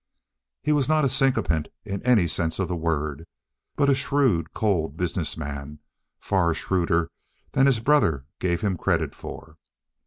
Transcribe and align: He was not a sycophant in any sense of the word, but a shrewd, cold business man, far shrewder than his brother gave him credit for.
He 0.63 0.71
was 0.71 0.89
not 0.89 1.05
a 1.05 1.09
sycophant 1.09 1.69
in 1.85 2.01
any 2.01 2.27
sense 2.27 2.57
of 2.57 2.67
the 2.67 2.75
word, 2.75 3.27
but 3.75 3.87
a 3.87 3.93
shrewd, 3.93 4.51
cold 4.51 4.97
business 4.97 5.37
man, 5.37 5.77
far 6.17 6.55
shrewder 6.55 7.11
than 7.51 7.67
his 7.67 7.81
brother 7.81 8.25
gave 8.39 8.61
him 8.61 8.77
credit 8.77 9.13
for. 9.13 9.57